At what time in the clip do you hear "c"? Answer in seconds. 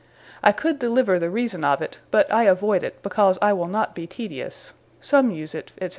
5.79-5.89